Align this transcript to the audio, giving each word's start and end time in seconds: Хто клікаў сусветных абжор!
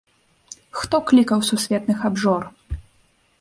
Хто 0.79 1.01
клікаў 1.11 1.39
сусветных 1.51 1.99
абжор! 2.11 2.49